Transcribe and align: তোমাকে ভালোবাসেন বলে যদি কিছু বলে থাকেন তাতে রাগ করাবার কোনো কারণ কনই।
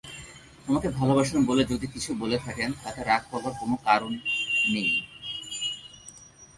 তোমাকে 0.65 0.87
ভালোবাসেন 0.89 1.39
বলে 1.45 1.63
যদি 1.65 1.85
কিছু 1.87 2.09
বলে 2.13 2.37
থাকেন 2.37 2.69
তাতে 2.83 3.01
রাগ 3.03 3.21
করাবার 3.29 3.53
কোনো 3.59 3.75
কারণ 3.87 4.11
কনই। 4.61 4.89